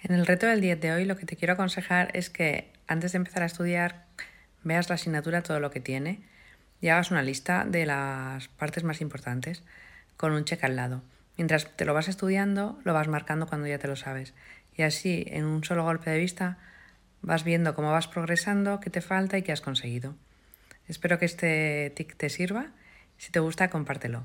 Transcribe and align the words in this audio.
En 0.00 0.14
el 0.14 0.26
reto 0.26 0.46
del 0.46 0.60
10 0.60 0.80
de 0.80 0.92
hoy 0.92 1.04
lo 1.04 1.16
que 1.16 1.26
te 1.26 1.36
quiero 1.36 1.54
aconsejar 1.54 2.10
es 2.14 2.30
que 2.30 2.72
antes 2.86 3.12
de 3.12 3.16
empezar 3.16 3.42
a 3.42 3.46
estudiar 3.46 4.04
veas 4.62 4.88
la 4.88 4.94
asignatura 4.94 5.42
todo 5.42 5.58
lo 5.58 5.70
que 5.70 5.80
tiene 5.80 6.22
y 6.80 6.88
hagas 6.88 7.10
una 7.10 7.22
lista 7.22 7.64
de 7.64 7.84
las 7.84 8.46
partes 8.46 8.84
más 8.84 9.00
importantes 9.00 9.64
con 10.16 10.32
un 10.32 10.44
check 10.44 10.62
al 10.62 10.76
lado. 10.76 11.02
Mientras 11.36 11.76
te 11.76 11.84
lo 11.84 11.94
vas 11.94 12.08
estudiando, 12.08 12.78
lo 12.84 12.94
vas 12.94 13.08
marcando 13.08 13.46
cuando 13.46 13.66
ya 13.66 13.78
te 13.78 13.88
lo 13.88 13.96
sabes. 13.96 14.34
Y 14.76 14.82
así, 14.82 15.24
en 15.28 15.44
un 15.44 15.64
solo 15.64 15.82
golpe 15.82 16.10
de 16.10 16.18
vista, 16.18 16.58
vas 17.20 17.42
viendo 17.42 17.74
cómo 17.74 17.90
vas 17.90 18.06
progresando, 18.06 18.78
qué 18.78 18.90
te 18.90 19.00
falta 19.00 19.36
y 19.36 19.42
qué 19.42 19.50
has 19.50 19.60
conseguido. 19.60 20.14
Espero 20.86 21.18
que 21.18 21.26
este 21.26 21.92
tic 21.96 22.16
te 22.16 22.30
sirva. 22.30 22.70
Si 23.16 23.32
te 23.32 23.40
gusta, 23.40 23.68
compártelo. 23.68 24.24